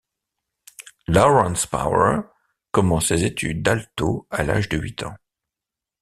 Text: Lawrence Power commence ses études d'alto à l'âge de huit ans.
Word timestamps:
Lawrence 1.07 1.67
Power 1.67 2.21
commence 2.71 3.09
ses 3.09 3.23
études 3.23 3.61
d'alto 3.61 4.25
à 4.31 4.41
l'âge 4.41 4.67
de 4.67 4.79
huit 4.79 5.03
ans. 5.03 5.13